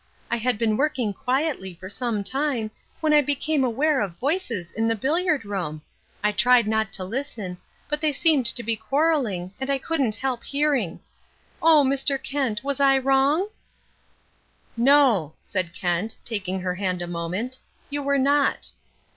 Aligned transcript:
I 0.31 0.37
had 0.37 0.57
been 0.57 0.77
working 0.77 1.13
quietly 1.13 1.75
for 1.75 1.87
some 1.87 2.23
time 2.23 2.71
when 3.01 3.13
I 3.13 3.21
became 3.21 3.63
aware 3.63 4.01
of 4.01 4.17
voices 4.17 4.71
in 4.71 4.87
the 4.87 4.95
billiard 4.95 5.45
room. 5.45 5.83
I 6.23 6.31
tried 6.31 6.65
not 6.65 6.91
to 6.93 7.03
listen, 7.03 7.59
but 7.87 8.01
they 8.01 8.11
seemed 8.11 8.47
to 8.47 8.63
be 8.63 8.75
quarrelling, 8.75 9.53
and 9.61 9.69
I 9.69 9.77
couldn't 9.77 10.15
help 10.15 10.43
hearing. 10.43 11.01
Oh, 11.61 11.83
Mr. 11.87 12.17
Kent, 12.17 12.63
was 12.63 12.79
I 12.79 12.97
wrong?" 12.97 13.49
"No," 14.75 15.35
said 15.43 15.71
Kent, 15.71 16.15
taking 16.25 16.61
her 16.61 16.73
hand 16.73 17.03
a 17.03 17.07
moment, 17.07 17.59
"you 17.91 18.01
were 18.01 18.17
not." 18.17 18.71